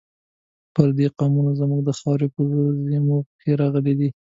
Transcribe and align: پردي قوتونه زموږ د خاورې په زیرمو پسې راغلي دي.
پردي 0.73 1.07
قوتونه 1.17 1.51
زموږ 1.59 1.79
د 1.85 1.89
خاورې 1.99 2.27
په 2.35 2.41
زیرمو 2.87 3.17
پسې 3.27 3.51
راغلي 3.61 3.93
دي. 3.99 4.09